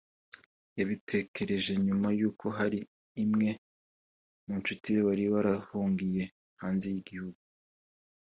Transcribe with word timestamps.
yabitekereje 0.79 1.71
nyuma 1.85 2.07
y’uko 2.19 2.45
hari 2.57 2.79
imwe 3.23 3.49
mu 4.45 4.53
ncuti 4.59 4.89
ze 4.95 5.01
wari 5.07 5.23
warahungiye 5.33 6.23
hanze 6.61 6.87
y’igihugu 6.93 7.39